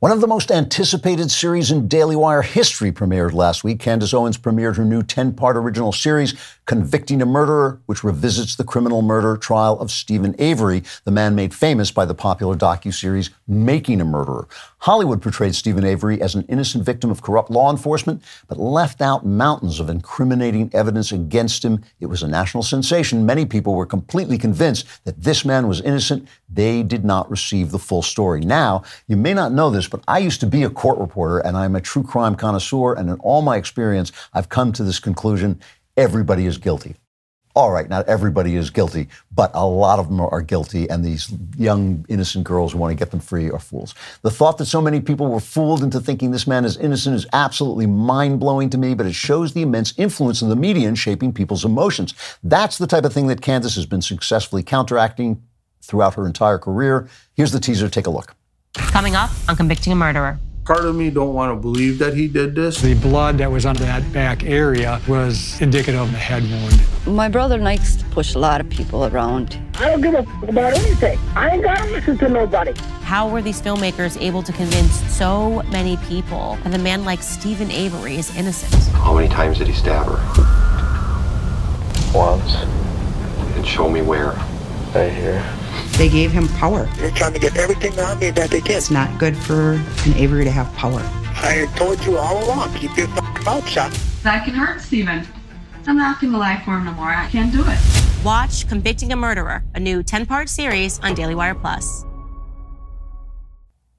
One 0.00 0.12
of 0.12 0.20
the 0.20 0.28
most 0.28 0.52
anticipated 0.52 1.28
series 1.28 1.72
in 1.72 1.88
Daily 1.88 2.14
Wire 2.14 2.42
history 2.42 2.92
premiered 2.92 3.32
last 3.32 3.64
week. 3.64 3.80
Candace 3.80 4.14
Owens 4.14 4.38
premiered 4.38 4.76
her 4.76 4.84
new 4.84 5.02
10 5.02 5.32
part 5.32 5.56
original 5.56 5.90
series, 5.90 6.36
Convicting 6.66 7.20
a 7.20 7.26
Murderer, 7.26 7.80
which 7.86 8.04
revisits 8.04 8.54
the 8.54 8.62
criminal 8.62 9.02
murder 9.02 9.36
trial 9.36 9.80
of 9.80 9.90
Steven 9.90 10.36
Avery, 10.38 10.84
the 11.02 11.10
man 11.10 11.34
made 11.34 11.52
famous 11.52 11.90
by 11.90 12.04
the 12.04 12.14
popular 12.14 12.54
docuseries 12.54 13.30
Making 13.48 14.00
a 14.00 14.04
Murderer. 14.04 14.46
Hollywood 14.82 15.20
portrayed 15.20 15.56
Steven 15.56 15.84
Avery 15.84 16.22
as 16.22 16.36
an 16.36 16.44
innocent 16.48 16.84
victim 16.84 17.10
of 17.10 17.22
corrupt 17.22 17.50
law 17.50 17.68
enforcement, 17.68 18.22
but 18.46 18.60
left 18.60 19.00
out 19.00 19.26
mountains 19.26 19.80
of 19.80 19.90
incriminating 19.90 20.70
evidence 20.72 21.10
against 21.10 21.64
him. 21.64 21.82
It 21.98 22.06
was 22.06 22.22
a 22.22 22.28
national 22.28 22.62
sensation. 22.62 23.26
Many 23.26 23.46
people 23.46 23.74
were 23.74 23.86
completely 23.86 24.38
convinced 24.38 24.86
that 25.06 25.24
this 25.24 25.44
man 25.44 25.66
was 25.66 25.80
innocent. 25.80 26.28
They 26.48 26.82
did 26.82 27.04
not 27.04 27.30
receive 27.30 27.70
the 27.70 27.78
full 27.78 28.02
story. 28.02 28.40
Now, 28.40 28.82
you 29.06 29.16
may 29.16 29.34
not 29.34 29.52
know 29.52 29.70
this, 29.70 29.88
but 29.88 30.02
I 30.08 30.18
used 30.18 30.40
to 30.40 30.46
be 30.46 30.62
a 30.62 30.70
court 30.70 30.98
reporter 30.98 31.38
and 31.38 31.56
I'm 31.56 31.76
a 31.76 31.80
true 31.80 32.02
crime 32.02 32.34
connoisseur. 32.34 32.94
And 32.94 33.10
in 33.10 33.16
all 33.20 33.42
my 33.42 33.56
experience, 33.56 34.12
I've 34.32 34.48
come 34.48 34.72
to 34.72 34.84
this 34.84 34.98
conclusion 34.98 35.60
everybody 35.96 36.46
is 36.46 36.58
guilty. 36.58 36.94
All 37.58 37.72
right, 37.72 37.88
not 37.88 38.06
everybody 38.06 38.54
is 38.54 38.70
guilty, 38.70 39.08
but 39.34 39.50
a 39.52 39.66
lot 39.66 39.98
of 39.98 40.06
them 40.08 40.20
are 40.20 40.42
guilty, 40.42 40.88
and 40.88 41.04
these 41.04 41.34
young, 41.56 42.06
innocent 42.08 42.44
girls 42.44 42.70
who 42.70 42.78
want 42.78 42.92
to 42.92 42.94
get 42.94 43.10
them 43.10 43.18
free 43.18 43.50
are 43.50 43.58
fools. 43.58 43.96
The 44.22 44.30
thought 44.30 44.58
that 44.58 44.66
so 44.66 44.80
many 44.80 45.00
people 45.00 45.26
were 45.26 45.40
fooled 45.40 45.82
into 45.82 45.98
thinking 45.98 46.30
this 46.30 46.46
man 46.46 46.64
is 46.64 46.76
innocent 46.76 47.16
is 47.16 47.26
absolutely 47.32 47.86
mind 47.86 48.38
blowing 48.38 48.70
to 48.70 48.78
me, 48.78 48.94
but 48.94 49.06
it 49.06 49.14
shows 49.14 49.54
the 49.54 49.62
immense 49.62 49.92
influence 49.98 50.40
of 50.40 50.50
the 50.50 50.56
media 50.56 50.88
in 50.88 50.94
shaping 50.94 51.32
people's 51.32 51.64
emotions. 51.64 52.14
That's 52.44 52.78
the 52.78 52.86
type 52.86 53.04
of 53.04 53.12
thing 53.12 53.26
that 53.26 53.40
Candace 53.40 53.74
has 53.74 53.86
been 53.86 54.02
successfully 54.02 54.62
counteracting 54.62 55.42
throughout 55.88 56.14
her 56.14 56.26
entire 56.26 56.58
career. 56.58 57.08
Here's 57.34 57.50
the 57.50 57.58
teaser. 57.58 57.88
Take 57.88 58.06
a 58.06 58.10
look. 58.10 58.36
Coming 58.74 59.16
up 59.16 59.30
on 59.48 59.56
Convicting 59.56 59.92
a 59.92 59.96
Murderer. 59.96 60.38
Part 60.64 60.84
of 60.84 60.94
me 60.94 61.08
don't 61.08 61.32
want 61.32 61.50
to 61.50 61.56
believe 61.58 61.98
that 61.98 62.12
he 62.12 62.28
did 62.28 62.54
this. 62.54 62.82
The 62.82 62.92
blood 62.92 63.38
that 63.38 63.50
was 63.50 63.64
on 63.64 63.74
that 63.76 64.12
back 64.12 64.44
area 64.44 65.00
was 65.08 65.58
indicative 65.62 65.98
of 65.98 66.12
a 66.12 66.18
head 66.18 66.42
wound. 66.42 67.16
My 67.16 67.26
brother 67.30 67.56
likes 67.56 67.96
to 67.96 68.04
push 68.06 68.34
a 68.34 68.38
lot 68.38 68.60
of 68.60 68.68
people 68.68 69.06
around. 69.06 69.58
I 69.76 69.88
don't 69.88 70.02
give 70.02 70.12
a 70.12 70.24
fuck 70.24 70.48
about 70.50 70.74
anything. 70.74 71.18
I 71.34 71.48
ain't 71.52 71.62
gotta 71.62 71.90
listen 71.90 72.18
to 72.18 72.28
nobody. 72.28 72.74
How 73.00 73.26
were 73.30 73.40
these 73.40 73.62
filmmakers 73.62 74.20
able 74.20 74.42
to 74.42 74.52
convince 74.52 74.92
so 75.10 75.62
many 75.70 75.96
people 76.08 76.58
that 76.64 76.74
a 76.74 76.78
man 76.78 77.06
like 77.06 77.22
Steven 77.22 77.70
Avery 77.70 78.16
is 78.16 78.36
innocent? 78.36 78.74
How 78.92 79.14
many 79.14 79.28
times 79.28 79.56
did 79.56 79.68
he 79.68 79.72
stab 79.72 80.06
her? 80.06 80.18
Once. 82.14 82.56
And 83.56 83.66
show 83.66 83.88
me 83.88 84.02
where. 84.02 84.32
Right 84.94 85.10
here. 85.12 85.42
They 85.98 86.08
gave 86.08 86.30
him 86.30 86.46
power. 86.46 86.84
They're 86.98 87.10
trying 87.10 87.32
to 87.32 87.40
get 87.40 87.56
everything 87.56 87.98
out 87.98 88.12
of 88.12 88.20
me 88.20 88.30
that 88.30 88.50
they 88.50 88.60
can. 88.60 88.76
It's 88.76 88.88
not 88.88 89.18
good 89.18 89.36
for 89.36 89.72
an 90.06 90.14
Avery 90.14 90.44
to 90.44 90.50
have 90.50 90.72
power. 90.74 91.02
I 91.42 91.66
told 91.74 92.04
you 92.06 92.16
all 92.16 92.44
along, 92.44 92.72
keep 92.74 92.96
your 92.96 93.08
fucking 93.08 93.44
mouth 93.44 93.68
shut. 93.68 93.90
That 94.22 94.44
can 94.44 94.54
hurt, 94.54 94.80
Steven. 94.80 95.26
I'm 95.88 95.96
not 95.96 96.20
gonna 96.20 96.38
lie 96.38 96.62
for 96.64 96.76
him 96.76 96.84
no 96.84 96.92
more. 96.92 97.08
I 97.08 97.28
can't 97.28 97.50
do 97.52 97.64
it. 97.66 98.24
Watch 98.24 98.68
Convicting 98.68 99.12
a 99.12 99.16
Murderer, 99.16 99.64
a 99.74 99.80
new 99.80 100.04
10 100.04 100.24
part 100.24 100.48
series 100.48 101.00
on 101.00 101.14
Daily 101.14 101.34
Wire 101.34 101.56
Plus. 101.56 102.04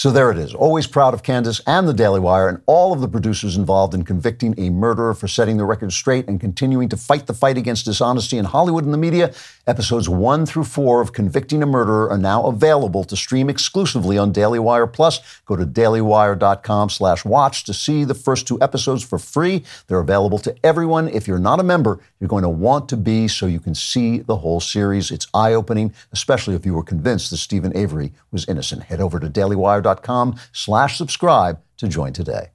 So 0.00 0.10
there 0.10 0.30
it 0.30 0.38
is. 0.38 0.54
Always 0.54 0.86
proud 0.86 1.12
of 1.12 1.22
Candace 1.22 1.60
and 1.66 1.86
the 1.86 1.92
Daily 1.92 2.20
Wire 2.20 2.48
and 2.48 2.62
all 2.64 2.94
of 2.94 3.02
the 3.02 3.06
producers 3.06 3.58
involved 3.58 3.92
in 3.92 4.02
convicting 4.02 4.54
a 4.56 4.70
murderer 4.70 5.12
for 5.12 5.28
setting 5.28 5.58
the 5.58 5.66
record 5.66 5.92
straight 5.92 6.26
and 6.26 6.40
continuing 6.40 6.88
to 6.88 6.96
fight 6.96 7.26
the 7.26 7.34
fight 7.34 7.58
against 7.58 7.84
dishonesty 7.84 8.38
in 8.38 8.46
Hollywood 8.46 8.84
and 8.84 8.94
the 8.94 8.98
media. 8.98 9.34
Episodes 9.66 10.08
one 10.08 10.46
through 10.46 10.64
four 10.64 11.02
of 11.02 11.12
Convicting 11.12 11.62
a 11.62 11.66
Murderer 11.66 12.08
are 12.08 12.16
now 12.16 12.46
available 12.46 13.04
to 13.04 13.14
stream 13.14 13.50
exclusively 13.50 14.16
on 14.16 14.32
Daily 14.32 14.58
Wire 14.58 14.86
Plus. 14.86 15.20
Go 15.44 15.54
to 15.54 15.66
dailywire.com 15.66 16.88
slash 16.88 17.26
watch 17.26 17.64
to 17.64 17.74
see 17.74 18.04
the 18.04 18.14
first 18.14 18.48
two 18.48 18.56
episodes 18.62 19.04
for 19.04 19.18
free. 19.18 19.64
They're 19.86 20.00
available 20.00 20.38
to 20.38 20.56
everyone. 20.64 21.08
If 21.08 21.28
you're 21.28 21.38
not 21.38 21.60
a 21.60 21.62
member, 21.62 22.00
you're 22.18 22.28
going 22.28 22.44
to 22.44 22.48
want 22.48 22.88
to 22.88 22.96
be 22.96 23.28
so 23.28 23.44
you 23.44 23.60
can 23.60 23.74
see 23.74 24.20
the 24.20 24.36
whole 24.36 24.60
series. 24.60 25.10
It's 25.10 25.26
eye-opening, 25.34 25.92
especially 26.12 26.54
if 26.54 26.64
you 26.64 26.72
were 26.72 26.82
convinced 26.82 27.30
that 27.32 27.36
Steven 27.36 27.76
Avery 27.76 28.14
was 28.32 28.48
innocent. 28.48 28.84
Head 28.84 29.02
over 29.02 29.20
to 29.20 29.28
dailywire.com 29.28 29.89
slash 30.52 30.96
subscribe 30.96 31.60
to 31.78 31.88
join 31.88 32.12
today. 32.12 32.50